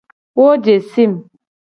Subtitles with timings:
[0.37, 1.11] Wo je sim.